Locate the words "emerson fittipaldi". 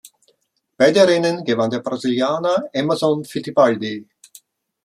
2.73-4.09